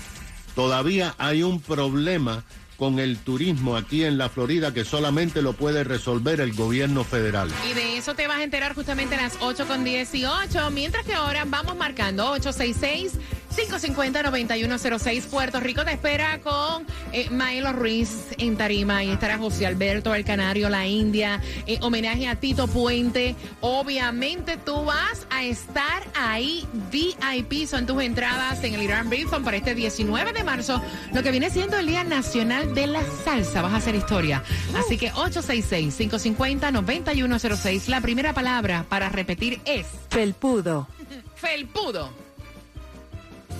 todavía 0.54 1.14
hay 1.18 1.42
un 1.42 1.60
problema 1.60 2.44
con 2.80 2.98
el 2.98 3.18
turismo 3.18 3.76
aquí 3.76 4.04
en 4.04 4.16
la 4.16 4.30
Florida 4.30 4.72
que 4.72 4.86
solamente 4.86 5.42
lo 5.42 5.52
puede 5.52 5.84
resolver 5.84 6.40
el 6.40 6.54
gobierno 6.54 7.04
federal. 7.04 7.50
Y 7.70 7.74
de 7.74 7.98
eso 7.98 8.14
te 8.14 8.26
vas 8.26 8.38
a 8.38 8.42
enterar 8.42 8.74
justamente 8.74 9.16
a 9.16 9.22
las 9.22 9.36
8 9.40 9.66
con 9.66 9.84
18, 9.84 10.70
mientras 10.70 11.04
que 11.04 11.12
ahora 11.12 11.44
vamos 11.44 11.76
marcando 11.76 12.30
866 12.30 13.12
550-9106. 13.56 15.22
Puerto 15.24 15.60
Rico 15.60 15.84
te 15.84 15.92
espera 15.92 16.40
con 16.40 16.86
eh, 17.12 17.28
Maelo 17.30 17.72
Ruiz 17.72 18.10
en 18.38 18.56
Tarima 18.56 19.04
y 19.04 19.10
estará 19.10 19.38
José 19.38 19.66
Alberto, 19.66 20.14
el 20.14 20.24
Canario, 20.24 20.68
la 20.68 20.86
India. 20.86 21.40
eh, 21.66 21.78
homenaje 21.82 22.28
a 22.28 22.36
Tito 22.36 22.66
Puente. 22.68 23.34
Obviamente 23.60 24.56
tú 24.56 24.84
vas 24.84 25.26
a 25.30 25.44
estar 25.44 26.02
ahí. 26.14 26.66
VIP 26.90 27.66
son 27.66 27.86
tus 27.86 28.02
entradas 28.02 28.62
en 28.64 28.74
el 28.74 28.82
Irán 28.82 29.10
Bithon 29.10 29.44
para 29.44 29.56
este 29.56 29.74
19 29.74 30.32
de 30.32 30.44
marzo, 30.44 30.80
lo 31.12 31.22
que 31.22 31.30
viene 31.30 31.50
siendo 31.50 31.78
el 31.78 31.86
Día 31.86 32.04
Nacional 32.04 32.74
de 32.74 32.86
la 32.86 33.02
Salsa. 33.24 33.62
Vas 33.62 33.72
a 33.72 33.76
hacer 33.76 33.94
historia. 33.94 34.42
Así 34.76 34.96
que 34.98 35.12
866-550-9106. 35.12 37.88
La 37.88 38.00
primera 38.00 38.32
palabra 38.32 38.84
para 38.88 39.08
repetir 39.08 39.60
es 39.64 39.86
Felpudo. 40.10 40.86
felpudo. 41.36 42.29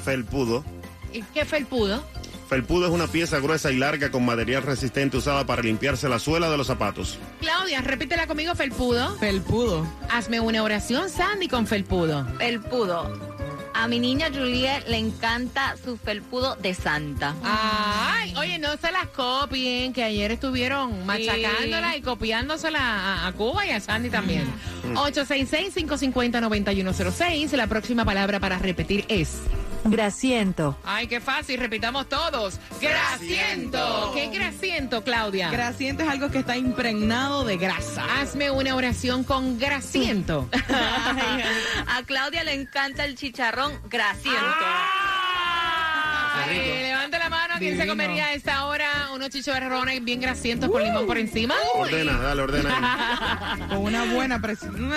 Felpudo. 0.00 0.64
¿Y 1.12 1.22
¿Qué 1.22 1.44
felpudo? 1.44 2.02
Felpudo 2.48 2.86
es 2.86 2.92
una 2.92 3.06
pieza 3.06 3.38
gruesa 3.38 3.70
y 3.70 3.76
larga 3.76 4.10
con 4.10 4.24
material 4.24 4.64
resistente 4.64 5.16
usada 5.16 5.46
para 5.46 5.62
limpiarse 5.62 6.08
la 6.08 6.18
suela 6.18 6.50
de 6.50 6.56
los 6.56 6.66
zapatos. 6.66 7.16
Claudia, 7.40 7.80
repítela 7.80 8.26
conmigo, 8.26 8.56
felpudo. 8.56 9.16
Felpudo. 9.18 9.86
Hazme 10.10 10.40
una 10.40 10.64
oración, 10.64 11.08
Sandy, 11.10 11.46
con 11.46 11.68
felpudo. 11.68 12.26
felpudo. 12.38 13.30
A 13.72 13.86
mi 13.86 14.00
niña 14.00 14.30
Juliet 14.34 14.88
le 14.88 14.96
encanta 14.98 15.76
su 15.82 15.96
felpudo 15.96 16.56
de 16.56 16.74
santa. 16.74 17.36
Ay, 17.44 18.34
oye, 18.36 18.58
no 18.58 18.76
se 18.76 18.90
las 18.90 19.06
copien, 19.06 19.92
que 19.92 20.02
ayer 20.02 20.32
estuvieron 20.32 21.06
machacándola 21.06 21.96
y 21.96 22.02
copiándosela 22.02 22.80
a, 22.80 23.28
a 23.28 23.32
Cuba 23.32 23.64
y 23.64 23.70
a 23.70 23.78
Sandy 23.78 24.10
también. 24.10 24.44
866-550-9106. 24.92 27.52
La 27.52 27.68
próxima 27.68 28.04
palabra 28.04 28.40
para 28.40 28.58
repetir 28.58 29.04
es. 29.08 29.38
Grasiento. 29.84 30.76
Ay, 30.84 31.06
qué 31.06 31.20
fácil, 31.20 31.58
repitamos 31.58 32.08
todos. 32.08 32.58
Grasiento. 32.80 34.12
¿Qué 34.14 34.28
grasiento, 34.28 35.02
Claudia? 35.04 35.50
Grasiento 35.50 36.02
es 36.02 36.08
algo 36.08 36.30
que 36.30 36.38
está 36.38 36.56
impregnado 36.56 37.44
de 37.44 37.56
grasa. 37.56 38.04
Hazme 38.20 38.50
una 38.50 38.74
oración 38.74 39.24
con 39.24 39.58
grasiento. 39.58 40.48
A 41.86 42.02
Claudia 42.04 42.44
le 42.44 42.54
encanta 42.54 43.04
el 43.04 43.16
chicharrón 43.16 43.80
grasiento. 43.88 44.38
Ay, 46.32 46.82
levante 46.82 47.18
la 47.18 47.28
mano, 47.28 47.54
¿quién 47.58 47.76
se 47.76 47.86
comería 47.86 48.26
a 48.26 48.32
esta 48.34 48.64
hora 48.66 49.10
unos 49.14 49.30
chicharrones 49.30 50.02
bien 50.02 50.20
grasientos 50.20 50.70
con 50.70 50.82
limón 50.82 51.06
por 51.06 51.18
encima? 51.18 51.54
Ordena, 51.74 52.18
dale, 52.18 52.42
ordena. 52.42 53.58
Con 53.68 53.78
una 53.78 54.04
buena 54.04 54.40
presión. 54.40 54.90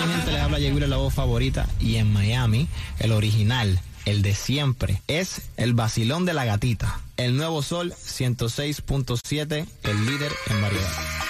Mi 0.00 0.12
gente 0.12 0.32
le 0.32 0.40
habla 0.40 0.58
Yeguira, 0.58 0.86
la 0.86 0.96
voz 0.96 1.14
favorita. 1.14 1.68
Y 1.78 1.96
en 1.96 2.12
Miami, 2.12 2.68
el 2.98 3.12
original, 3.12 3.80
el 4.04 4.22
de 4.22 4.34
siempre, 4.34 5.02
es 5.06 5.42
el 5.56 5.74
vacilón 5.74 6.24
de 6.24 6.34
la 6.34 6.44
gatita. 6.44 7.00
El 7.16 7.36
nuevo 7.36 7.62
sol 7.62 7.92
106.7, 7.92 9.66
el 9.82 10.06
líder 10.06 10.32
en 10.48 10.62
variedad. 10.62 11.29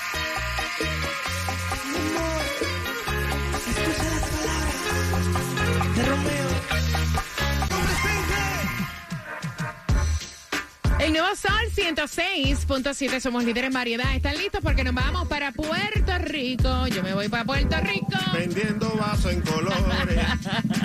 El 11.21 11.27
nuevo 11.27 11.37
Sol 11.37 11.69
106.7, 11.77 13.21
somos 13.21 13.45
líderes 13.45 13.69
en 13.69 13.75
variedad. 13.75 14.17
¿Están 14.17 14.39
listos? 14.39 14.63
Porque 14.63 14.83
nos 14.83 14.95
vamos 14.95 15.29
para 15.29 15.53
Puerto 15.53 16.17
Rico. 16.19 16.87
Yo 16.87 17.03
me 17.03 17.13
voy 17.13 17.29
para 17.29 17.45
Puerto 17.45 17.77
Rico. 17.83 18.07
Vendiendo 18.33 18.91
vaso 18.97 19.29
en 19.29 19.43
colores. 19.43 20.19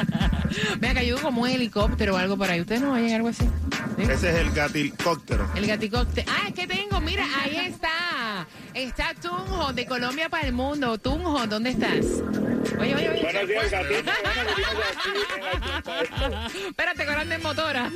Vea 0.79 0.93
que 0.93 1.07
yo 1.07 1.21
como 1.21 1.43
un 1.43 1.47
helicóptero 1.47 2.15
o 2.15 2.17
algo 2.17 2.35
por 2.35 2.51
ahí. 2.51 2.59
¿Ustedes 2.59 2.81
no 2.81 2.91
oyen 2.91 3.15
algo 3.15 3.29
así? 3.29 3.45
¿Sí? 3.95 4.01
Ese 4.01 4.29
es 4.29 4.35
el 4.35 4.51
gatilcóptero. 4.51 5.49
El 5.55 5.67
gaticóptero. 5.67 6.29
Ah, 6.29 6.49
es 6.49 6.53
que 6.53 6.67
tengo, 6.67 6.84
mira, 7.05 7.25
ahí 7.41 7.57
está. 7.57 8.47
Está 8.73 9.13
Tunjo, 9.13 9.71
de 9.73 9.85
Colombia 9.85 10.29
para 10.29 10.47
el 10.47 10.53
mundo. 10.53 10.97
Tunjo, 10.97 11.45
¿dónde 11.47 11.69
estás? 11.69 12.05
Oye, 12.79 12.95
oye, 12.95 13.09
oye. 13.09 13.21
Buenos 13.21 13.47
días, 13.47 13.71
gatito. 13.71 14.11
Espérate, 16.67 17.05
con 17.05 17.31
en 17.31 17.41
motora. 17.41 17.91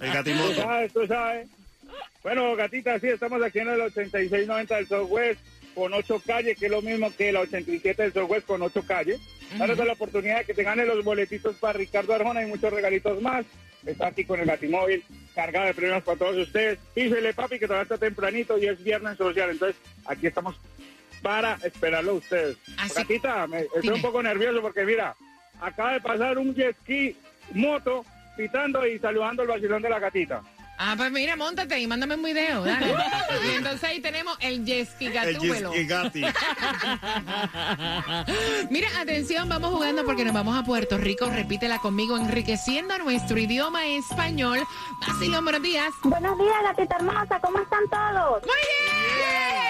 El 0.00 0.08
Tú 0.10 0.14
gatimoto. 0.14 0.54
sabes, 0.54 0.92
tú 0.92 1.06
sabes. 1.06 1.48
Bueno, 2.22 2.56
gatita, 2.56 2.98
sí, 2.98 3.08
estamos 3.08 3.42
aquí 3.42 3.60
en 3.60 3.68
el 3.68 3.80
8690 3.80 4.76
del 4.76 4.88
Southwest 4.88 5.40
con 5.74 5.92
ocho 5.92 6.22
calles, 6.24 6.56
que 6.58 6.66
es 6.66 6.70
lo 6.70 6.82
mismo 6.82 7.12
que 7.16 7.30
el 7.30 7.36
87 7.36 8.02
del 8.02 8.12
Southwest 8.12 8.46
con 8.46 8.62
ocho 8.62 8.82
calles. 8.86 9.20
Ahora 9.58 9.74
la 9.84 9.92
oportunidad 9.92 10.38
de 10.38 10.44
que 10.44 10.54
te 10.54 10.62
ganen 10.62 10.88
los 10.88 11.04
boletitos 11.04 11.56
para 11.56 11.78
Ricardo 11.78 12.14
Arjona 12.14 12.42
y 12.42 12.46
muchos 12.46 12.72
regalitos 12.72 13.20
más. 13.20 13.44
Está 13.86 14.06
aquí 14.08 14.24
con 14.24 14.40
el 14.40 14.46
Batimóvil, 14.46 15.04
cargado 15.34 15.66
de 15.66 15.74
premios 15.74 16.02
para 16.02 16.18
todos 16.18 16.36
ustedes. 16.38 16.78
Písele, 16.94 17.34
papi, 17.34 17.58
que 17.58 17.66
todavía 17.66 17.82
está 17.82 17.98
tempranito 17.98 18.56
y 18.58 18.66
es 18.66 18.82
viernes 18.82 19.16
social. 19.18 19.50
Entonces, 19.50 19.76
aquí 20.06 20.26
estamos 20.26 20.56
para 21.22 21.54
esperarlo 21.62 22.12
a 22.12 22.14
ustedes. 22.14 22.56
Así- 22.78 22.94
Gatita, 22.94 23.46
me, 23.46 23.60
estoy 23.60 23.80
Dime. 23.82 23.94
un 23.94 24.02
poco 24.02 24.22
nervioso 24.22 24.60
porque 24.62 24.84
mira, 24.84 25.14
acaba 25.60 25.92
de 25.94 26.00
pasar 26.00 26.38
un 26.38 26.54
jet 26.54 26.76
ski 26.82 27.16
moto 27.52 28.04
pitando 28.36 28.86
y 28.86 28.98
saludando 28.98 29.42
el 29.42 29.48
vacilón 29.48 29.82
de 29.82 29.88
la 29.90 29.98
gatita. 29.98 30.42
Ah, 30.76 30.94
pues 30.96 31.12
mira, 31.12 31.36
montate 31.36 31.78
y 31.78 31.86
mándame 31.86 32.16
un 32.16 32.22
video, 32.22 32.64
dale. 32.64 32.92
y 33.46 33.50
entonces 33.56 33.84
ahí 33.84 34.00
tenemos 34.00 34.36
el 34.40 34.64
ski 34.86 35.06
El. 35.06 35.38
Mira, 38.70 38.88
atención, 39.00 39.48
vamos 39.48 39.70
jugando 39.70 40.04
porque 40.04 40.24
nos 40.24 40.34
vamos 40.34 40.58
a 40.58 40.64
Puerto 40.64 40.98
Rico. 40.98 41.26
Repítela 41.26 41.78
conmigo, 41.78 42.16
enriqueciendo 42.16 42.98
nuestro 42.98 43.38
idioma 43.38 43.86
español. 43.86 44.66
Vacilón, 45.06 45.44
buenos 45.44 45.62
días. 45.62 45.92
Buenos 46.02 46.36
días, 46.38 46.56
gatita 46.64 46.96
hermosa, 46.96 47.38
¿cómo 47.40 47.60
están 47.60 47.88
todos? 47.88 48.42
Muy 48.42 48.52
bien. 48.52 49.63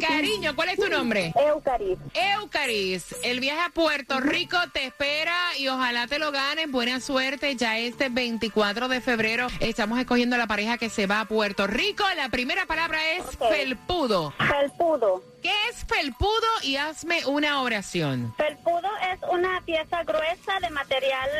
Cariño, 0.00 0.54
¿cuál 0.54 0.70
es 0.70 0.76
tu 0.76 0.88
nombre? 0.88 1.32
Eucaris. 1.36 1.98
Eucaris, 2.14 3.14
el 3.22 3.40
viaje 3.40 3.60
a 3.60 3.70
Puerto 3.70 4.20
Rico 4.20 4.56
te 4.72 4.84
espera 4.86 5.36
y 5.58 5.68
ojalá 5.68 6.06
te 6.06 6.18
lo 6.18 6.32
ganes. 6.32 6.70
Buena 6.70 7.00
suerte. 7.00 7.56
Ya 7.56 7.78
este 7.78 8.08
24 8.08 8.88
de 8.88 9.00
febrero 9.00 9.48
estamos 9.60 9.98
escogiendo 9.98 10.36
la 10.36 10.46
pareja 10.46 10.78
que 10.78 10.90
se 10.90 11.06
va 11.06 11.20
a 11.20 11.24
Puerto 11.24 11.66
Rico. 11.66 12.04
La 12.16 12.28
primera 12.28 12.66
palabra 12.66 12.98
es 13.12 13.24
felpudo. 13.36 14.32
Felpudo. 14.38 15.22
¿Qué 15.42 15.52
es 15.70 15.84
felpudo? 15.86 16.46
Y 16.62 16.76
hazme 16.76 17.24
una 17.26 17.62
oración. 17.62 18.34
Felpudo 18.36 18.88
es 19.12 19.20
una 19.30 19.60
pieza 19.64 20.02
gruesa 20.02 20.58
de 20.60 20.70
material 20.70 21.30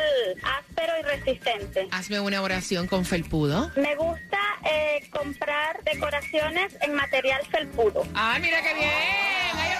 áspero 0.59 0.93
y 0.99 1.03
resistente. 1.03 1.87
Hazme 1.91 2.19
una 2.19 2.41
oración 2.41 2.87
con 2.87 3.05
felpudo. 3.05 3.71
Me 3.75 3.95
gusta 3.95 4.39
eh, 4.69 5.09
comprar 5.11 5.83
decoraciones 5.83 6.77
en 6.81 6.93
material 6.93 7.41
felpudo. 7.51 8.03
¡Ay, 8.13 8.41
mira 8.41 8.61
qué 8.61 8.73
bien! 8.73 9.78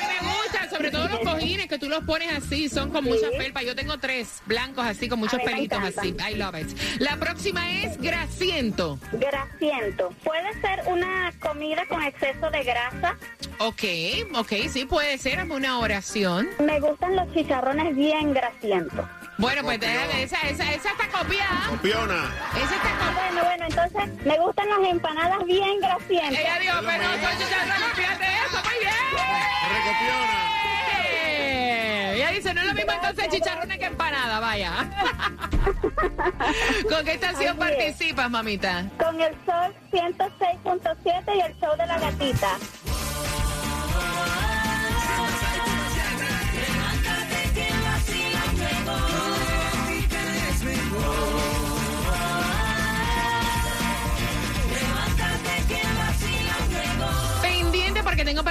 Gustan, 0.49 0.69
sobre 0.69 0.89
todo 0.91 1.07
los 1.07 1.19
cojines 1.19 1.67
que 1.67 1.77
tú 1.77 1.89
los 1.89 2.03
pones 2.03 2.31
así, 2.35 2.69
son 2.69 2.89
con 2.89 3.03
mucha 3.03 3.27
felpa. 3.37 3.61
Yo 3.61 3.75
tengo 3.75 3.97
tres 3.99 4.41
blancos 4.45 4.85
así, 4.85 5.07
con 5.07 5.19
muchos 5.19 5.39
pelitos 5.41 5.79
así. 5.79 6.15
I 6.27 6.35
love 6.35 6.55
it. 6.55 6.67
La 6.99 7.17
próxima 7.17 7.69
es 7.83 7.99
grasiento. 8.01 8.97
Grasiento. 9.11 10.09
Puede 10.23 10.51
ser 10.61 10.81
una 10.87 11.31
comida 11.39 11.85
con 11.87 12.01
exceso 12.01 12.49
de 12.49 12.63
grasa. 12.63 13.15
Ok, 13.59 13.83
ok, 14.35 14.53
sí 14.71 14.85
puede 14.85 15.17
ser. 15.17 15.39
Hazme 15.39 15.55
una 15.55 15.77
oración. 15.79 16.49
Me 16.59 16.79
gustan 16.79 17.15
los 17.15 17.31
chicharrones 17.33 17.95
bien 17.95 18.33
grasientos. 18.33 19.05
Bueno, 19.37 19.61
pues 19.63 19.79
déjame, 19.79 20.23
esa, 20.23 20.37
esa, 20.49 20.73
esa 20.73 20.89
está 20.91 21.07
copiada. 21.17 21.67
Copiona. 21.69 22.29
Esa 22.57 22.75
está 22.75 22.89
Ah, 23.01 23.13
bueno, 23.15 23.43
bueno, 23.45 23.65
entonces 23.69 24.25
me 24.25 24.37
gustan 24.39 24.69
las 24.69 24.89
empanadas 24.91 25.45
bien 25.45 25.79
grasientas. 25.79 26.39
Ella 26.39 26.59
dijo, 26.59 26.75
pero 26.85 27.03
son 27.03 27.37
chicharrones, 27.39 27.93
fíjate 27.95 28.25
eso, 28.25 28.58
muy 29.69 29.79
bien. 29.81 29.95
Eh, 31.31 32.13
Ella 32.15 32.29
dice, 32.31 32.53
no 32.53 32.61
es 32.61 32.67
lo 32.67 32.73
mismo 32.73 32.91
entonces 32.91 33.27
chicharrones 33.29 33.77
que 33.77 33.85
empanada, 33.85 34.39
vaya. 34.39 34.71
¿Con 36.89 37.05
qué 37.05 37.13
estación 37.13 37.49
Así 37.49 37.59
participas, 37.59 38.29
mamita? 38.29 38.85
Con 38.97 39.21
el 39.21 39.33
sol 39.45 39.73
106.7 39.91 41.35
y 41.35 41.41
el 41.41 41.59
show 41.59 41.75
de 41.77 41.85
la 41.85 41.99
gatita. 41.99 42.57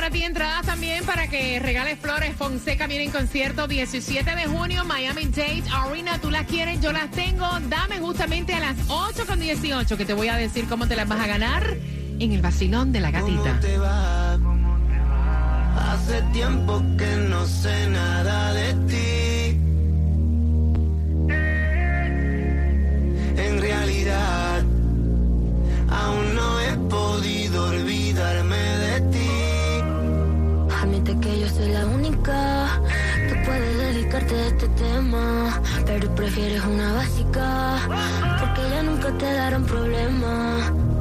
Para 0.08 0.20
ti 0.20 0.24
entradas 0.24 0.64
también 0.64 1.04
para 1.04 1.28
que 1.28 1.58
regales 1.58 1.98
flores. 1.98 2.34
Fonseca 2.34 2.86
viene 2.86 3.04
en 3.04 3.10
concierto 3.10 3.68
17 3.68 4.36
de 4.36 4.46
junio, 4.46 4.86
Miami 4.86 5.26
Dade 5.26 5.64
Arena. 5.70 6.18
Tú 6.18 6.30
las 6.30 6.46
quieres, 6.46 6.80
yo 6.80 6.92
las 6.92 7.10
tengo. 7.10 7.46
Dame 7.68 7.98
justamente 7.98 8.54
a 8.54 8.60
las 8.60 8.76
8 8.88 9.26
con 9.26 9.38
18 9.38 9.98
que 9.98 10.06
te 10.06 10.14
voy 10.14 10.28
a 10.28 10.36
decir 10.36 10.66
cómo 10.66 10.88
te 10.88 10.96
las 10.96 11.06
vas 11.06 11.20
a 11.20 11.26
ganar 11.26 11.76
en 12.18 12.32
el 12.32 12.40
vacilón 12.40 12.90
de 12.90 13.00
la 13.00 13.10
gatita. 13.10 13.60
te 13.60 13.76
va? 13.76 14.38
Hace 15.92 16.22
tiempo 16.32 16.82
que 16.96 17.16
no 17.28 17.46
sé 17.46 17.88
nada 17.90 18.52
de 18.54 18.74
ti. 18.86 19.60
En 23.36 23.60
realidad, 23.60 24.62
aún 25.90 26.34
no 26.34 26.60
he 26.60 26.76
podido 26.88 27.68
olvidarme 27.68 28.07
yo 31.48 31.54
soy 31.54 31.72
la 31.72 31.86
única 31.86 32.80
que 33.28 33.34
puede 33.44 33.74
dedicarte 33.74 34.34
a 34.34 34.46
este 34.46 34.68
tema. 34.68 35.62
Pero 35.86 36.14
prefieres 36.14 36.62
una 36.64 36.94
básica, 36.94 37.76
porque 38.38 38.70
ya 38.70 38.82
nunca 38.82 39.16
te 39.18 39.32
darán 39.32 39.64
problema. 39.64 40.97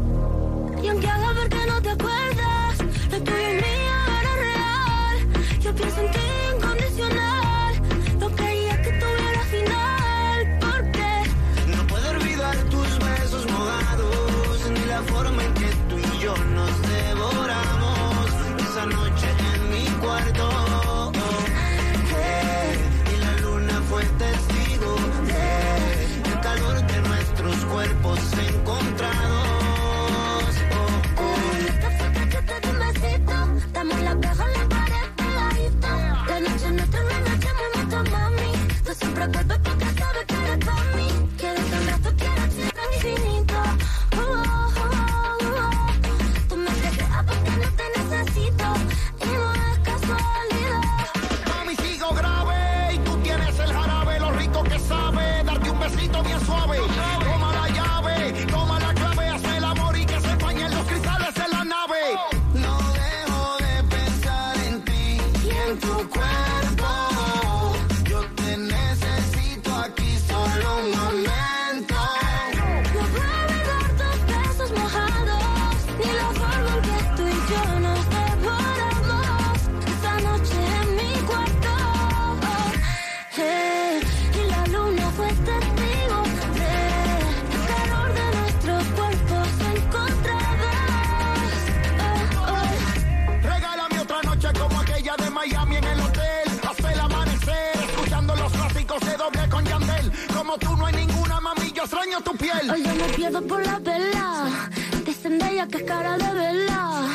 Hoy 102.70 102.84
yo 102.84 102.96
me 102.96 103.14
pierdo 103.16 103.42
por 103.44 103.66
la 103.66 103.80
vela. 103.80 104.70
Dicen 105.06 105.40
de 105.40 105.50
ella 105.52 105.68
que 105.68 105.78
es 105.78 105.84
cara 105.84 106.18
de 106.18 106.34
vela. 106.34 107.08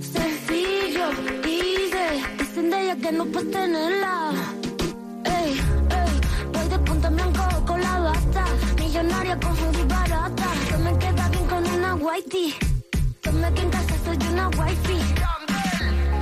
Sencillo, 0.00 1.10
easy. 1.44 2.08
Dicen 2.38 2.70
de 2.70 2.82
ella 2.82 2.96
que 2.96 3.12
no 3.12 3.26
puedes 3.26 3.50
tenerla. 3.50 4.32
Ey, 5.24 5.50
ey. 6.00 6.20
Voy 6.52 6.68
de 6.68 6.78
punta 6.78 7.08
en 7.08 7.16
blanco 7.16 7.44
con 7.66 7.80
la 7.82 7.98
bata. 7.98 8.44
Millonaria 8.78 9.38
con 9.38 9.52
hoodie 9.58 9.84
barata. 9.84 10.46
Que 10.68 10.76
me 10.78 10.98
queda 10.98 11.28
bien 11.28 11.46
con 11.46 11.64
una 11.66 11.94
whitey. 11.94 12.54
Que 13.20 13.32
me 13.32 13.52
que 13.52 13.62
en 13.62 13.70
casa 13.70 13.94
soy 14.04 14.18
una 14.32 14.48
wifey. 14.48 15.00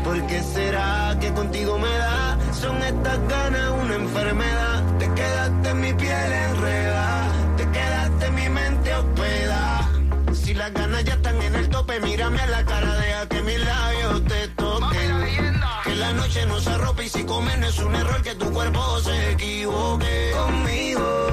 ¿Por 0.03 0.27
qué 0.27 0.43
será 0.43 1.17
que 1.21 1.33
contigo 1.33 1.79
me 1.79 1.93
da? 1.99 2.39
Son 2.53 2.77
estas 2.83 3.19
ganas 3.29 3.71
una 3.83 3.95
enfermedad. 3.95 4.99
Te 4.99 5.07
quedaste 5.15 5.69
en 5.69 5.81
mi 5.81 5.93
piel 5.95 6.33
enredada. 6.33 6.96
Mírame 12.17 12.41
a 12.41 12.47
la 12.47 12.65
cara, 12.65 12.95
deja 12.95 13.29
que 13.29 13.43
mis 13.43 13.61
labios 13.61 14.25
te 14.25 14.49
toquen. 14.49 15.61
Que 15.85 15.95
la 15.97 16.13
noche 16.15 16.47
no 16.47 16.59
se 16.59 16.71
arrope 16.71 17.05
y 17.05 17.09
si 17.11 17.25
comer 17.25 17.59
no 17.59 17.67
es 17.67 17.79
un 17.79 17.95
error 17.95 18.23
que 18.23 18.35
tu 18.35 18.51
cuerpo 18.53 19.01
se 19.01 19.33
equivoque. 19.33 20.33
Conmigo, 20.35 21.25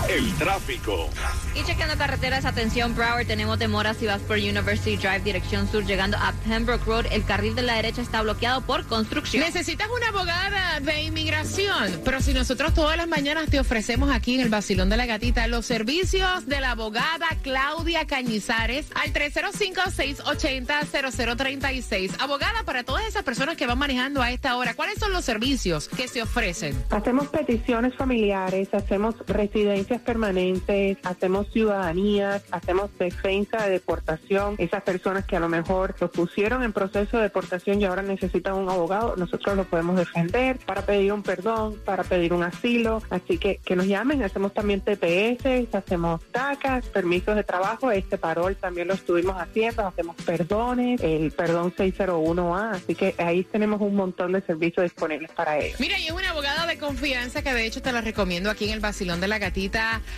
El 0.09 0.33
tráfico. 0.35 1.09
Y 1.55 1.63
chequeando 1.63 1.97
carreteras, 1.97 2.45
atención 2.45 2.93
Broward, 2.95 3.25
tenemos 3.25 3.57
demora 3.57 3.95
si 3.95 4.05
vas 4.05 4.21
por 4.21 4.37
University 4.37 4.97
Drive, 4.97 5.21
dirección 5.21 5.67
sur, 5.69 5.83
llegando 5.83 6.17
a 6.17 6.33
Pembroke 6.47 6.85
Road. 6.85 7.07
El 7.11 7.25
carril 7.25 7.55
de 7.55 7.63
la 7.63 7.75
derecha 7.75 8.01
está 8.01 8.21
bloqueado 8.21 8.61
por 8.61 8.85
construcción. 8.85 9.43
Necesitas 9.43 9.89
una 9.89 10.07
abogada 10.09 10.79
de 10.79 11.01
inmigración, 11.01 12.01
pero 12.05 12.21
si 12.21 12.33
nosotros 12.33 12.73
todas 12.73 12.95
las 12.97 13.07
mañanas 13.07 13.49
te 13.49 13.59
ofrecemos 13.59 14.09
aquí 14.11 14.35
en 14.35 14.41
el 14.41 14.49
Basilón 14.49 14.89
de 14.89 14.97
la 14.97 15.05
Gatita 15.05 15.47
los 15.47 15.65
servicios 15.65 16.45
de 16.45 16.61
la 16.61 16.71
abogada 16.71 17.27
Claudia 17.41 18.05
Cañizares 18.05 18.87
al 18.93 19.11
305-680-0036. 19.11 22.11
Abogada 22.19 22.63
para 22.63 22.83
todas 22.83 23.07
esas 23.07 23.23
personas 23.23 23.57
que 23.57 23.65
van 23.65 23.79
manejando 23.79 24.21
a 24.21 24.31
esta 24.31 24.55
hora, 24.55 24.75
¿cuáles 24.75 24.99
son 24.99 25.11
los 25.11 25.25
servicios 25.25 25.89
que 25.89 26.07
se 26.07 26.21
ofrecen? 26.21 26.81
Hacemos 26.91 27.27
peticiones 27.27 27.95
familiares, 27.95 28.71
hacemos 28.73 29.15
residencias 29.27 29.64
permanentes, 30.05 30.97
hacemos 31.03 31.47
ciudadanías, 31.51 32.43
hacemos 32.51 32.89
defensa 32.97 33.65
de 33.65 33.71
deportación. 33.71 34.55
Esas 34.57 34.83
personas 34.83 35.25
que 35.25 35.35
a 35.35 35.39
lo 35.39 35.49
mejor 35.49 35.95
los 35.99 36.11
pusieron 36.11 36.63
en 36.63 36.73
proceso 36.73 37.17
de 37.17 37.23
deportación 37.23 37.81
y 37.81 37.85
ahora 37.85 38.01
necesitan 38.01 38.53
un 38.55 38.69
abogado, 38.69 39.15
nosotros 39.15 39.55
lo 39.55 39.63
podemos 39.65 39.97
defender 39.97 40.57
para 40.65 40.81
pedir 40.85 41.13
un 41.13 41.23
perdón, 41.23 41.75
para 41.85 42.03
pedir 42.03 42.33
un 42.33 42.43
asilo. 42.43 43.01
Así 43.09 43.37
que 43.37 43.59
que 43.65 43.75
nos 43.75 43.87
llamen, 43.87 44.23
hacemos 44.23 44.53
también 44.53 44.81
TPS, 44.81 45.73
hacemos 45.73 46.21
TACAS, 46.31 46.85
permisos 46.87 47.35
de 47.35 47.43
trabajo, 47.43 47.91
este 47.91 48.17
parol 48.17 48.55
también 48.55 48.87
lo 48.87 48.93
estuvimos 48.93 49.35
haciendo, 49.37 49.85
hacemos 49.87 50.15
perdones, 50.17 51.01
el 51.01 51.31
perdón 51.31 51.73
601A, 51.73 52.71
así 52.71 52.95
que 52.95 53.15
ahí 53.17 53.43
tenemos 53.43 53.81
un 53.81 53.95
montón 53.95 54.33
de 54.33 54.41
servicios 54.41 54.83
disponibles 54.83 55.31
para 55.31 55.57
ellos. 55.57 55.79
Mira, 55.79 55.97
y 55.99 56.07
es 56.07 56.11
una 56.11 56.29
abogada 56.29 56.65
de 56.67 56.77
confianza 56.77 57.41
que 57.41 57.53
de 57.53 57.65
hecho 57.65 57.81
te 57.81 57.91
la 57.91 58.01
recomiendo 58.01 58.49
aquí 58.49 58.65
en 58.65 58.71
el 58.71 58.79
Basilón 58.79 59.21
de 59.21 59.27
la 59.27 59.39
Gatita, 59.39 59.54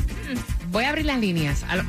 Voy 0.70 0.84
a 0.84 0.90
abrir 0.90 1.06
las 1.06 1.20
líneas 1.20 1.64
al 1.68 1.86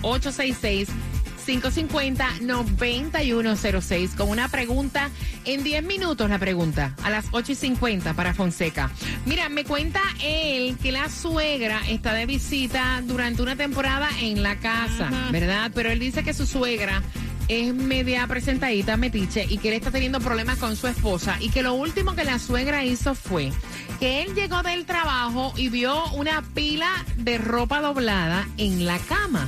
866-550-9106 1.45 4.15
con 4.15 4.29
una 4.29 4.49
pregunta 4.49 5.09
en 5.45 5.63
10 5.63 5.83
minutos 5.83 6.29
la 6.29 6.39
pregunta, 6.39 6.95
a 7.03 7.09
las 7.09 7.25
8 7.31 7.51
y 7.51 7.55
50 7.55 8.13
para 8.13 8.33
Fonseca. 8.33 8.91
Mira, 9.25 9.49
me 9.49 9.63
cuenta 9.63 10.01
él 10.23 10.77
que 10.81 10.91
la 10.91 11.09
suegra 11.09 11.81
está 11.87 12.13
de 12.13 12.25
visita 12.25 13.01
durante 13.05 13.41
una 13.41 13.55
temporada 13.55 14.09
en 14.21 14.43
la 14.43 14.57
casa, 14.57 15.09
¿verdad? 15.31 15.71
Pero 15.73 15.91
él 15.91 15.99
dice 15.99 16.23
que 16.23 16.33
su 16.33 16.45
suegra 16.45 17.01
es 17.47 17.73
media 17.73 18.27
presentadita, 18.27 18.97
metiche, 18.97 19.45
y 19.47 19.59
que 19.59 19.69
él 19.69 19.75
está 19.75 19.91
teniendo 19.91 20.19
problemas 20.19 20.57
con 20.57 20.75
su 20.75 20.87
esposa 20.87 21.37
y 21.39 21.49
que 21.49 21.61
lo 21.61 21.75
último 21.75 22.15
que 22.15 22.23
la 22.23 22.39
suegra 22.39 22.83
hizo 22.83 23.13
fue 23.13 23.51
que 23.99 24.23
él 24.23 24.33
llegó 24.33 24.63
del 24.63 24.85
trabajo 24.85 25.53
y 25.55 25.69
vio 25.69 26.05
una 26.13 26.41
pila 26.41 26.89
de 27.17 27.37
ropa 27.37 27.81
doblada 27.81 28.47
en 28.57 28.85
la 28.85 28.97
cama. 28.99 29.47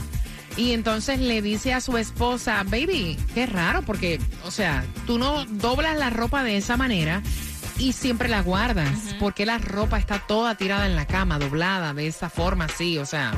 Y 0.57 0.71
entonces 0.73 1.19
le 1.19 1.41
dice 1.41 1.73
a 1.73 1.81
su 1.81 1.97
esposa, 1.97 2.63
baby, 2.63 3.17
qué 3.35 3.45
raro, 3.45 3.83
porque, 3.83 4.19
o 4.43 4.51
sea, 4.51 4.83
tú 5.05 5.19
no 5.19 5.45
doblas 5.45 5.97
la 5.97 6.09
ropa 6.09 6.43
de 6.43 6.57
esa 6.57 6.77
manera 6.77 7.21
y 7.77 7.93
siempre 7.93 8.27
la 8.27 8.41
guardas, 8.41 9.15
porque 9.19 9.45
la 9.45 9.59
ropa 9.59 9.99
está 9.99 10.17
toda 10.19 10.55
tirada 10.55 10.87
en 10.87 10.95
la 10.95 11.05
cama, 11.05 11.37
doblada 11.37 11.93
de 11.93 12.07
esa 12.07 12.29
forma 12.29 12.65
así, 12.65 12.97
o 12.97 13.05
sea. 13.05 13.33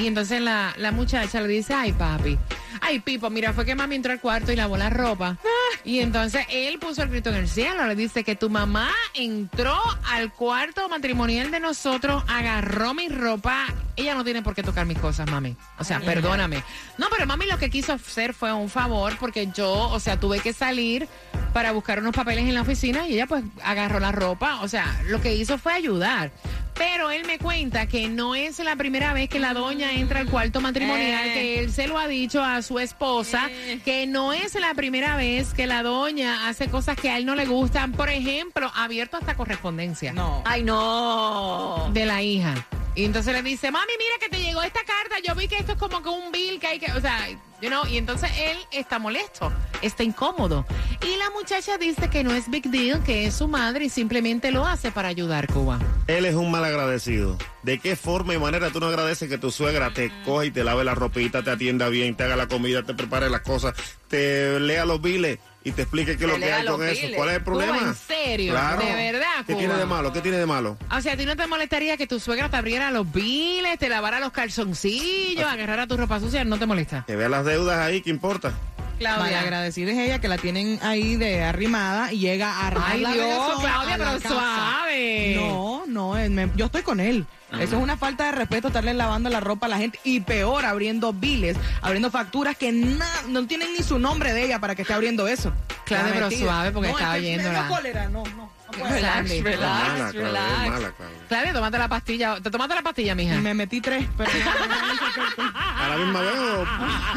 Y 0.00 0.06
entonces 0.06 0.40
la, 0.40 0.74
la 0.78 0.92
muchacha 0.92 1.40
le 1.42 1.48
dice, 1.48 1.74
ay 1.74 1.92
papi, 1.92 2.38
ay 2.86 3.00
Pipo, 3.00 3.30
mira, 3.30 3.52
fue 3.52 3.64
que 3.64 3.74
mami 3.74 3.96
entró 3.96 4.12
al 4.12 4.20
cuarto 4.20 4.52
y 4.52 4.56
lavó 4.56 4.76
la 4.76 4.90
ropa. 4.90 5.36
Y 5.84 6.00
entonces 6.00 6.46
él 6.50 6.78
puso 6.78 7.02
el 7.02 7.08
grito 7.08 7.30
en 7.30 7.36
el 7.36 7.48
cielo, 7.48 7.86
le 7.86 7.94
dice 7.94 8.22
que 8.22 8.36
tu 8.36 8.48
mamá 8.48 8.90
entró 9.14 9.76
al 10.10 10.32
cuarto 10.32 10.88
matrimonial 10.88 11.50
de 11.50 11.60
nosotros, 11.60 12.22
agarró 12.28 12.94
mi 12.94 13.08
ropa. 13.08 13.66
Ella 13.96 14.14
no 14.14 14.24
tiene 14.24 14.42
por 14.42 14.54
qué 14.54 14.62
tocar 14.62 14.86
mis 14.86 14.98
cosas, 14.98 15.30
mami. 15.30 15.56
O 15.78 15.84
sea, 15.84 16.00
perdóname. 16.00 16.62
No, 16.98 17.06
pero 17.10 17.26
mami 17.26 17.46
lo 17.46 17.58
que 17.58 17.70
quiso 17.70 17.94
hacer 17.94 18.34
fue 18.34 18.52
un 18.52 18.68
favor 18.68 19.16
porque 19.18 19.48
yo, 19.54 19.72
o 19.72 19.98
sea, 20.00 20.20
tuve 20.20 20.40
que 20.40 20.52
salir 20.52 21.08
para 21.52 21.72
buscar 21.72 21.98
unos 22.00 22.14
papeles 22.14 22.44
en 22.44 22.54
la 22.54 22.60
oficina 22.60 23.08
y 23.08 23.14
ella 23.14 23.26
pues 23.26 23.42
agarró 23.64 23.98
la 23.98 24.12
ropa. 24.12 24.60
O 24.62 24.68
sea, 24.68 25.00
lo 25.06 25.20
que 25.20 25.34
hizo 25.34 25.56
fue 25.56 25.72
ayudar. 25.72 26.30
Pero 26.78 27.10
él 27.10 27.24
me 27.26 27.38
cuenta 27.38 27.86
que 27.86 28.08
no 28.08 28.34
es 28.34 28.58
la 28.58 28.76
primera 28.76 29.12
vez 29.14 29.28
que 29.28 29.38
la 29.38 29.54
doña 29.54 29.92
entra 29.92 30.20
al 30.20 30.26
cuarto 30.26 30.60
matrimonial, 30.60 31.28
Eh. 31.28 31.32
que 31.34 31.58
él 31.60 31.72
se 31.72 31.86
lo 31.86 31.98
ha 31.98 32.06
dicho 32.06 32.42
a 32.44 32.60
su 32.62 32.78
esposa, 32.78 33.48
que 33.84 34.06
no 34.06 34.32
es 34.32 34.54
la 34.54 34.74
primera 34.74 35.16
vez 35.16 35.54
que 35.54 35.66
la 35.66 35.82
doña 35.82 36.48
hace 36.48 36.68
cosas 36.68 36.96
que 36.96 37.08
a 37.10 37.16
él 37.16 37.24
no 37.24 37.34
le 37.34 37.46
gustan. 37.46 37.92
Por 37.92 38.10
ejemplo, 38.10 38.70
abierto 38.74 39.16
hasta 39.16 39.34
correspondencia. 39.36 40.12
No. 40.12 40.42
Ay, 40.44 40.62
no. 40.64 41.88
De 41.92 42.04
la 42.04 42.22
hija. 42.22 42.54
Y 42.96 43.04
entonces 43.04 43.34
le 43.34 43.42
dice, 43.42 43.70
mami, 43.70 43.92
mira 43.98 44.14
que 44.18 44.30
te 44.34 44.42
llegó 44.42 44.62
esta 44.62 44.80
carta, 44.80 45.16
yo 45.22 45.34
vi 45.34 45.48
que 45.48 45.58
esto 45.58 45.72
es 45.72 45.78
como 45.78 46.02
que 46.02 46.08
un 46.08 46.32
bill 46.32 46.58
que 46.58 46.66
hay 46.66 46.78
que, 46.78 46.90
o 46.92 47.00
sea, 47.02 47.28
you 47.60 47.68
know, 47.68 47.86
y 47.86 47.98
entonces 47.98 48.30
él 48.38 48.56
está 48.72 48.98
molesto, 48.98 49.52
está 49.82 50.02
incómodo. 50.02 50.64
Y 51.02 51.18
la 51.18 51.28
muchacha 51.28 51.76
dice 51.76 52.08
que 52.08 52.24
no 52.24 52.32
es 52.32 52.50
big 52.50 52.70
deal, 52.70 53.04
que 53.04 53.26
es 53.26 53.34
su 53.34 53.48
madre 53.48 53.84
y 53.84 53.88
simplemente 53.90 54.50
lo 54.50 54.64
hace 54.64 54.90
para 54.92 55.08
ayudar 55.08 55.46
Cuba. 55.46 55.78
Él 56.06 56.24
es 56.24 56.34
un 56.34 56.50
mal 56.50 56.64
agradecido. 56.64 57.36
¿De 57.62 57.78
qué 57.78 57.96
forma 57.96 58.32
y 58.32 58.38
manera 58.38 58.70
tú 58.70 58.80
no 58.80 58.86
agradeces 58.86 59.28
que 59.28 59.36
tu 59.36 59.50
suegra 59.50 59.92
te 59.92 60.10
coja 60.24 60.46
y 60.46 60.50
te 60.50 60.64
lave 60.64 60.82
la 60.82 60.94
ropita, 60.94 61.42
te 61.42 61.50
atienda 61.50 61.90
bien, 61.90 62.16
te 62.16 62.24
haga 62.24 62.36
la 62.36 62.46
comida, 62.46 62.82
te 62.82 62.94
prepare 62.94 63.28
las 63.28 63.42
cosas, 63.42 63.74
te 64.08 64.58
lea 64.58 64.86
los 64.86 65.02
biles 65.02 65.38
y 65.66 65.72
te 65.72 65.82
explique 65.82 66.16
qué 66.16 66.24
es 66.26 66.30
lo 66.30 66.38
que 66.38 66.52
hay 66.52 66.64
con 66.64 66.80
eso? 66.86 67.08
¿Cuál 67.16 67.30
es 67.30 67.34
el 67.34 67.42
problema? 67.42 67.78
¿en 67.78 67.94
serio? 67.96 68.52
Claro. 68.52 68.86
¿De 68.86 68.94
verdad, 68.94 69.26
¿Qué 69.44 69.54
Cuba? 69.54 69.58
tiene 69.58 69.74
de 69.74 69.86
malo? 69.86 70.12
¿Qué 70.12 70.20
tiene 70.20 70.38
de 70.38 70.46
malo? 70.46 70.78
O 70.96 71.00
sea, 71.00 71.14
¿a 71.14 71.16
ti 71.16 71.26
no 71.26 71.34
te 71.34 71.44
molestaría 71.48 71.96
que 71.96 72.06
tu 72.06 72.20
suegra 72.20 72.48
te 72.48 72.56
abriera 72.56 72.92
los 72.92 73.10
biles, 73.10 73.76
te 73.76 73.88
lavara 73.88 74.20
los 74.20 74.30
calzoncillos, 74.30 75.44
agarrara 75.44 75.88
tu 75.88 75.96
ropa 75.96 76.20
sucia? 76.20 76.44
¿No 76.44 76.56
te 76.56 76.66
molesta? 76.66 77.02
Que 77.08 77.16
vea 77.16 77.28
las 77.28 77.44
deudas 77.44 77.80
ahí, 77.80 78.00
¿qué 78.00 78.10
importa? 78.10 78.52
Claudia. 78.98 79.40
agradecida 79.40 79.92
es 79.92 79.98
ella 79.98 80.20
que 80.20 80.28
la 80.28 80.38
tienen 80.38 80.78
ahí 80.82 81.16
de 81.16 81.42
arrimada 81.42 82.12
y 82.12 82.18
llega 82.18 82.50
a 82.52 82.66
armar 82.68 82.90
Ay, 82.92 83.00
la 83.00 83.12
Dios, 83.12 83.26
Claudia, 83.60 83.80
a 83.80 83.84
la 83.84 83.96
pero 83.96 84.10
casa. 84.20 84.28
suave. 84.28 85.34
No, 85.36 85.82
no, 85.86 86.12
me- 86.30 86.50
yo 86.56 86.66
estoy 86.66 86.82
con 86.82 87.00
él. 87.00 87.26
Eso 87.52 87.76
es 87.76 87.82
una 87.82 87.96
falta 87.96 88.24
de 88.26 88.32
respeto 88.32 88.68
estarle 88.68 88.92
lavando 88.92 89.30
la 89.30 89.38
ropa 89.40 89.66
a 89.66 89.68
la 89.68 89.78
gente 89.78 90.00
y 90.02 90.20
peor 90.20 90.64
abriendo 90.66 91.12
biles, 91.12 91.56
abriendo 91.80 92.10
facturas 92.10 92.56
que 92.56 92.72
no 92.72 93.46
tienen 93.46 93.72
ni 93.72 93.82
su 93.84 93.98
nombre 94.00 94.32
de 94.32 94.44
ella 94.44 94.58
para 94.58 94.74
que 94.74 94.82
esté 94.82 94.92
abriendo 94.94 95.28
eso. 95.28 95.52
Claudia, 95.84 96.12
Está 96.14 96.28
pero 96.28 96.30
suave, 96.32 96.72
porque 96.72 96.88
no, 96.88 96.98
estaba 96.98 97.16
es 97.18 97.22
que 97.22 97.48
me 97.48 97.68
cólera, 97.68 98.08
no, 98.08 98.24
no. 98.36 98.50
Relax, 98.76 99.00
Sandy. 99.00 99.42
relax, 99.42 100.14
relax. 100.14 100.68
mala, 100.68 100.92
Claudia. 100.92 101.18
Claudia, 101.28 101.52
tómate 101.52 101.78
la 101.78 101.88
pastilla. 101.88 102.40
¿Te 102.40 102.50
tomaste 102.50 102.74
la 102.74 102.82
pastilla, 102.82 103.14
mija? 103.14 103.40
Me 103.40 103.54
metí 103.54 103.80
tres, 103.80 104.06
pero 104.16 104.30
¿A 105.38 105.88
la 105.88 105.96
misma 105.96 106.20
vez 106.20 106.38
o 106.38 106.66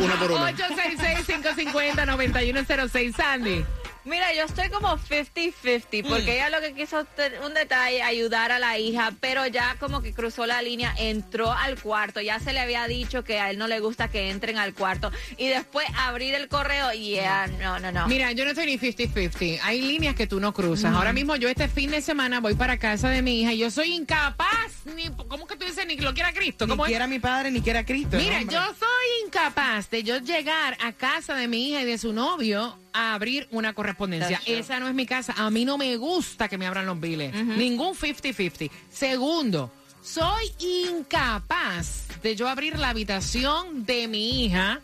una 0.03 0.15
por 0.15 0.31
una? 0.31 0.51
866-550-9106, 0.51 3.15
Sandy. 3.15 3.65
Mira, 4.05 4.33
yo 4.33 4.43
estoy 4.43 4.69
como 4.69 4.97
50-50 4.97 6.07
porque 6.07 6.35
ella 6.35 6.49
lo 6.49 6.61
que 6.61 6.73
quiso 6.73 7.03
tener 7.05 7.41
un 7.41 7.53
detalle, 7.53 8.01
ayudar 8.01 8.51
a 8.51 8.59
la 8.59 8.77
hija, 8.77 9.13
pero 9.19 9.45
ya 9.45 9.75
como 9.79 10.01
que 10.01 10.13
cruzó 10.13 10.45
la 10.45 10.61
línea, 10.61 10.93
entró 10.97 11.51
al 11.51 11.79
cuarto, 11.79 12.21
ya 12.21 12.39
se 12.39 12.53
le 12.53 12.59
había 12.59 12.87
dicho 12.87 13.23
que 13.23 13.39
a 13.39 13.49
él 13.51 13.57
no 13.57 13.67
le 13.67 13.79
gusta 13.79 14.07
que 14.07 14.29
entren 14.29 14.57
al 14.57 14.73
cuarto 14.73 15.11
y 15.37 15.47
después 15.47 15.85
abrir 15.97 16.33
el 16.33 16.47
correo 16.47 16.93
y 16.93 17.11
ya, 17.11 17.47
no, 17.47 17.79
no, 17.79 17.91
no. 17.91 18.07
Mira, 18.07 18.31
yo 18.31 18.45
no 18.45 18.51
estoy 18.51 18.65
ni 18.67 18.79
50-50. 18.79 19.59
Hay 19.63 19.81
líneas 19.81 20.15
que 20.15 20.27
tú 20.27 20.39
no 20.39 20.53
cruzas. 20.53 20.95
Ahora 20.95 21.13
mismo 21.13 21.35
yo 21.35 21.49
este 21.49 21.67
fin 21.67 21.91
de 21.91 22.01
semana 22.01 22.39
voy 22.39 22.55
para 22.55 22.77
casa 22.77 23.09
de 23.09 23.21
mi 23.21 23.41
hija 23.41 23.53
y 23.53 23.59
yo 23.59 23.71
soy 23.71 23.93
incapaz, 23.93 24.85
ni, 24.95 25.09
¿cómo 25.27 25.45
que 25.45 25.55
tú 25.55 25.65
dices? 25.65 25.78
Ni 25.99 26.05
lo 26.05 26.13
quiera 26.13 26.33
Cristo. 26.33 26.65
ni 26.65 26.77
quiera 26.77 27.07
mi 27.07 27.19
padre 27.19 27.51
ni 27.51 27.61
quiera 27.61 27.85
Cristo. 27.85 28.17
Mira, 28.17 28.39
hombre. 28.39 28.55
yo 28.55 28.61
soy 28.61 29.25
incapaz 29.25 29.89
de 29.89 30.03
yo 30.03 30.17
llegar 30.19 30.77
a 30.81 30.93
casa 30.93 31.35
de 31.35 31.47
mi 31.47 31.69
hija 31.69 31.81
y 31.81 31.85
de 31.85 31.97
su 31.97 32.13
novio 32.13 32.77
a 32.93 33.13
abrir 33.13 33.47
una 33.51 33.73
correspondencia. 33.73 34.37
That's. 34.37 34.49
Esa 34.49 34.79
no 34.79 34.87
es 34.87 34.93
mi 34.93 35.05
casa. 35.05 35.33
A 35.37 35.49
mí 35.49 35.65
no 35.65 35.77
me 35.77 35.95
gusta 35.97 36.47
que 36.47 36.57
me 36.57 36.67
abran 36.67 36.85
los 36.85 36.99
biles. 36.99 37.33
Ningún 37.33 37.95
50-50. 37.95 38.71
Segundo, 38.89 39.71
soy 40.01 40.51
incapaz 40.59 42.07
de 42.23 42.35
yo 42.35 42.47
abrir 42.47 42.79
la 42.79 42.89
habitación 42.89 43.85
de 43.85 44.07
mi 44.07 44.45
hija 44.45 44.81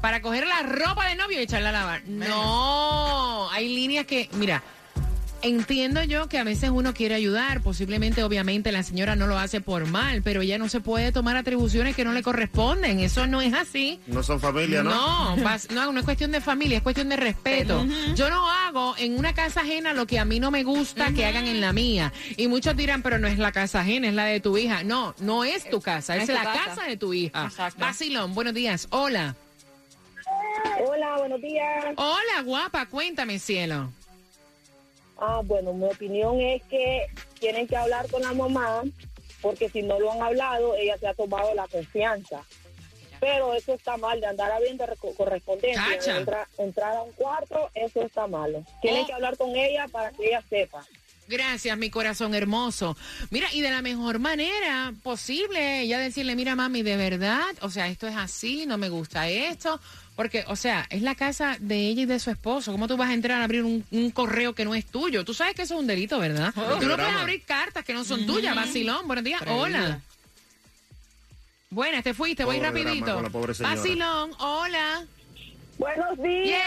para 0.00 0.20
coger 0.20 0.46
la 0.46 0.62
ropa 0.62 1.08
de 1.08 1.14
novio 1.14 1.38
y 1.38 1.42
echarla 1.42 1.68
a 1.68 1.72
lavar. 1.72 2.02
No, 2.06 3.50
hay 3.50 3.68
líneas 3.68 4.06
que, 4.06 4.28
mira, 4.32 4.62
Entiendo 5.44 6.02
yo 6.02 6.26
que 6.28 6.38
a 6.38 6.44
veces 6.44 6.70
uno 6.70 6.94
quiere 6.94 7.14
ayudar, 7.14 7.60
posiblemente, 7.60 8.24
obviamente, 8.24 8.72
la 8.72 8.82
señora 8.82 9.14
no 9.14 9.26
lo 9.26 9.38
hace 9.38 9.60
por 9.60 9.86
mal, 9.86 10.22
pero 10.22 10.40
ella 10.40 10.56
no 10.56 10.70
se 10.70 10.80
puede 10.80 11.12
tomar 11.12 11.36
atribuciones 11.36 11.94
que 11.94 12.02
no 12.02 12.12
le 12.14 12.22
corresponden. 12.22 12.98
Eso 13.00 13.26
no 13.26 13.42
es 13.42 13.52
así. 13.52 14.00
No 14.06 14.22
son 14.22 14.40
familia, 14.40 14.82
¿no? 14.82 15.36
No, 15.36 15.42
vas- 15.44 15.70
no, 15.70 15.92
no 15.92 15.98
es 16.00 16.04
cuestión 16.06 16.32
de 16.32 16.40
familia, 16.40 16.78
es 16.78 16.82
cuestión 16.82 17.10
de 17.10 17.16
respeto. 17.16 17.86
Yo 18.14 18.30
no 18.30 18.50
hago 18.50 18.94
en 18.96 19.18
una 19.18 19.34
casa 19.34 19.60
ajena 19.60 19.92
lo 19.92 20.06
que 20.06 20.18
a 20.18 20.24
mí 20.24 20.40
no 20.40 20.50
me 20.50 20.64
gusta 20.64 21.12
que 21.12 21.26
hagan 21.26 21.46
en 21.46 21.60
la 21.60 21.74
mía. 21.74 22.10
Y 22.38 22.48
muchos 22.48 22.74
dirán, 22.74 23.02
pero 23.02 23.18
no 23.18 23.28
es 23.28 23.38
la 23.38 23.52
casa 23.52 23.80
ajena, 23.82 24.08
es 24.08 24.14
la 24.14 24.24
de 24.24 24.40
tu 24.40 24.56
hija. 24.56 24.82
No, 24.82 25.14
no 25.20 25.44
es 25.44 25.68
tu 25.68 25.82
casa, 25.82 26.16
es, 26.16 26.26
la 26.28 26.42
casa. 26.42 26.64
casa 26.64 26.82
de 26.84 26.96
tu 26.96 27.12
hija. 27.12 27.44
Exacto. 27.44 27.80
Vacilón, 27.80 28.34
buenos 28.34 28.54
días. 28.54 28.86
Hola. 28.90 29.36
Hola, 30.88 31.18
buenos 31.18 31.40
días. 31.42 31.84
Hola, 31.96 32.42
guapa, 32.44 32.86
cuéntame, 32.86 33.38
cielo. 33.38 33.92
Ah, 35.26 35.40
bueno, 35.42 35.72
mi 35.72 35.86
opinión 35.86 36.38
es 36.38 36.62
que 36.64 37.06
tienen 37.40 37.66
que 37.66 37.76
hablar 37.76 38.10
con 38.10 38.20
la 38.20 38.34
mamá, 38.34 38.82
porque 39.40 39.70
si 39.70 39.80
no 39.82 39.98
lo 39.98 40.12
han 40.12 40.20
hablado, 40.22 40.74
ella 40.76 40.98
se 40.98 41.06
ha 41.06 41.14
tomado 41.14 41.54
la 41.54 41.66
confianza. 41.66 42.42
Pero 43.20 43.54
eso 43.54 43.72
está 43.72 43.96
mal, 43.96 44.20
de 44.20 44.26
andar 44.26 44.52
abriendo 44.52 44.84
reco- 44.86 45.16
correspondencia, 45.16 45.82
de 46.12 46.18
entra- 46.20 46.46
entrar 46.58 46.94
a 46.96 47.02
un 47.02 47.12
cuarto, 47.12 47.70
eso 47.74 48.02
está 48.02 48.26
malo. 48.26 48.62
Tienen 48.82 49.04
Oh. 49.04 49.06
que 49.06 49.12
hablar 49.14 49.36
con 49.38 49.56
ella 49.56 49.86
para 49.90 50.10
que 50.10 50.26
ella 50.26 50.42
sepa. 50.50 50.84
Gracias, 51.26 51.76
mi 51.78 51.88
corazón 51.90 52.34
hermoso. 52.34 52.96
Mira, 53.30 53.48
y 53.52 53.60
de 53.62 53.70
la 53.70 53.80
mejor 53.82 54.18
manera 54.18 54.92
posible, 55.02 55.80
ella 55.80 55.98
decirle, 55.98 56.36
mira, 56.36 56.54
mami, 56.54 56.82
de 56.82 56.96
verdad, 56.96 57.44
o 57.62 57.70
sea, 57.70 57.88
esto 57.88 58.06
es 58.06 58.14
así, 58.16 58.66
no 58.66 58.76
me 58.76 58.90
gusta 58.90 59.28
esto, 59.28 59.80
porque, 60.16 60.44
o 60.48 60.54
sea, 60.56 60.86
es 60.90 61.00
la 61.02 61.14
casa 61.14 61.56
de 61.60 61.76
ella 61.88 62.02
y 62.02 62.06
de 62.06 62.18
su 62.18 62.30
esposo. 62.30 62.72
¿Cómo 62.72 62.86
tú 62.88 62.96
vas 62.98 63.08
a 63.10 63.14
entrar 63.14 63.40
a 63.40 63.44
abrir 63.44 63.62
un, 63.62 63.84
un 63.90 64.10
correo 64.10 64.54
que 64.54 64.64
no 64.66 64.74
es 64.74 64.84
tuyo? 64.86 65.24
Tú 65.24 65.32
sabes 65.34 65.54
que 65.54 65.62
eso 65.62 65.74
es 65.74 65.80
un 65.80 65.86
delito, 65.86 66.18
¿verdad? 66.18 66.52
tú 66.54 66.86
no 66.86 66.96
puedes 66.96 67.14
abrir 67.14 67.42
cartas 67.44 67.84
que 67.84 67.94
no 67.94 68.04
son 68.04 68.26
tuyas, 68.26 68.54
vacilón. 68.54 69.06
Buenos 69.06 69.24
días, 69.24 69.42
hola. 69.46 70.00
Buenas, 71.70 72.04
te 72.04 72.14
fuiste, 72.14 72.44
voy 72.44 72.56
Pobre 72.58 72.68
rapidito. 72.70 73.14
con 73.14 73.22
la 73.24 73.30
pobre 73.30 73.54
señora. 73.54 73.74
Vacilón, 73.74 74.30
hola. 74.38 75.04
Buenos 75.78 76.22
días. 76.22 76.62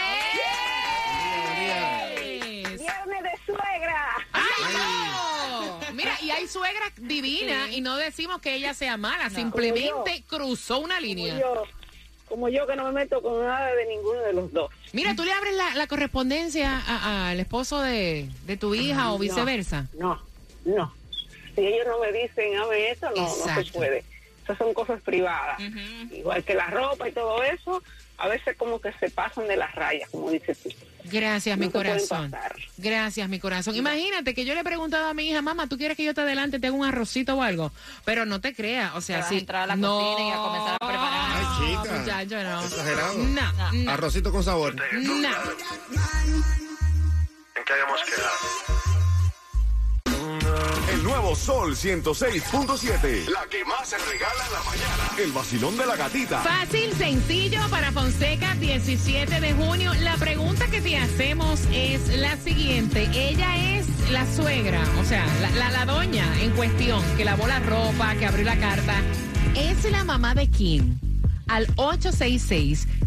Viernes 2.78 3.22
de 3.22 3.30
suegra. 3.46 4.16
¡Ay, 4.32 4.74
no! 4.74 5.80
Mira, 5.94 6.12
y 6.20 6.30
hay 6.48 6.52
suegras 6.52 6.92
divinas 6.96 7.70
y 7.70 7.80
no 7.80 7.96
decimos 7.96 8.40
que 8.40 8.54
ella 8.54 8.74
sea 8.74 8.96
mala, 8.96 9.30
simplemente 9.30 10.24
cruzó 10.26 10.78
una 10.78 11.00
línea. 11.00 11.34
Como 11.34 11.40
yo, 11.40 11.62
como 12.28 12.48
yo 12.48 12.66
que 12.66 12.76
no 12.76 12.84
me 12.84 12.92
meto 12.92 13.22
con 13.22 13.44
nada 13.44 13.74
de 13.74 13.86
ninguno 13.86 14.20
de 14.20 14.32
los 14.32 14.52
dos. 14.52 14.70
Mira, 14.92 15.14
tú 15.14 15.24
le 15.24 15.32
abres 15.32 15.54
la, 15.54 15.74
la 15.74 15.86
correspondencia 15.86 17.28
al 17.28 17.38
esposo 17.38 17.80
de, 17.80 18.28
de 18.46 18.56
tu 18.56 18.74
hija 18.74 19.12
o 19.12 19.18
viceversa. 19.18 19.86
No, 19.98 20.20
no. 20.64 20.94
Si 21.54 21.66
ellos 21.66 21.86
no 21.86 21.98
me 21.98 22.12
dicen, 22.12 22.56
hame 22.56 22.90
esto, 22.90 23.10
no, 23.14 23.22
no 23.22 23.62
se 23.62 23.72
puede. 23.72 24.04
Esas 24.44 24.58
son 24.58 24.72
cosas 24.72 25.00
privadas. 25.02 25.60
Igual 26.10 26.42
que 26.44 26.54
la 26.54 26.68
ropa 26.68 27.08
y 27.08 27.12
todo 27.12 27.42
eso, 27.42 27.82
a 28.16 28.28
veces 28.28 28.56
como 28.56 28.80
que 28.80 28.92
se 28.92 29.10
pasan 29.10 29.46
de 29.48 29.56
las 29.56 29.74
rayas, 29.74 30.08
como 30.10 30.30
dices 30.30 30.58
tú. 30.62 30.70
Gracias, 31.10 31.58
No 31.58 31.64
mi 31.64 31.70
corazón. 31.70 32.32
Gracias, 32.76 33.28
mi 33.28 33.38
corazón. 33.38 33.74
Imagínate 33.76 34.34
que 34.34 34.44
yo 34.44 34.54
le 34.54 34.60
he 34.60 34.64
preguntado 34.64 35.08
a 35.08 35.14
mi 35.14 35.28
hija, 35.30 35.42
mamá, 35.42 35.66
¿tú 35.68 35.76
quieres 35.78 35.96
que 35.96 36.04
yo 36.04 36.14
te 36.14 36.20
adelante, 36.20 36.58
te 36.58 36.66
haga 36.68 36.76
un 36.76 36.84
arrocito 36.84 37.36
o 37.36 37.42
algo? 37.42 37.72
Pero 38.04 38.26
no 38.26 38.40
te 38.40 38.54
creas, 38.54 38.94
o 38.94 39.00
sea, 39.00 39.20
a 39.20 39.28
sí. 39.28 39.38
entrar 39.38 39.62
a 39.62 39.66
la 39.66 39.76
no, 39.76 39.98
cocina 39.98 40.28
y 40.28 40.32
a 40.32 40.36
comenzar 40.36 40.76
a 40.80 40.86
preparar. 40.86 41.30
Ay, 41.34 41.46
chica. 41.58 41.98
muchacho, 41.98 42.42
no. 42.42 42.62
Exagerado. 42.64 43.18
No, 43.18 43.72
no, 43.72 43.90
Arrocito 43.90 44.32
con 44.32 44.44
sabor. 44.44 44.74
no. 44.74 45.28
¿En 47.54 47.64
qué 47.64 47.72
habíamos 47.72 48.00
quedado? 48.04 48.97
El 50.92 51.02
nuevo 51.02 51.36
Sol 51.36 51.74
106.7. 51.74 53.28
La 53.28 53.46
que 53.50 53.64
más 53.64 53.88
se 53.88 53.98
regala 53.98 54.46
en 54.46 54.52
la 54.52 54.62
mañana. 54.62 55.10
El 55.18 55.32
vacilón 55.32 55.76
de 55.76 55.86
la 55.86 55.96
gatita. 55.96 56.40
Fácil, 56.40 56.92
sencillo 56.94 57.60
para 57.70 57.92
Fonseca, 57.92 58.54
17 58.54 59.40
de 59.40 59.52
junio. 59.54 59.92
La 60.00 60.16
pregunta 60.16 60.66
que 60.68 60.80
te 60.80 60.96
hacemos 60.96 61.60
es 61.72 62.08
la 62.16 62.36
siguiente. 62.36 63.08
Ella 63.12 63.78
es 63.78 63.86
la 64.10 64.26
suegra, 64.26 64.82
o 65.00 65.04
sea, 65.04 65.26
la, 65.56 65.70
la, 65.70 65.84
doña 65.84 66.26
en 66.40 66.50
cuestión, 66.52 67.02
que 67.16 67.24
lavó 67.24 67.46
la 67.46 67.60
ropa, 67.60 68.14
que 68.14 68.26
abrió 68.26 68.44
la 68.44 68.58
carta. 68.58 68.94
¿Es 69.54 69.90
la 69.90 70.04
mamá 70.04 70.34
de 70.34 70.48
quién? 70.50 70.98
Al 71.46 71.66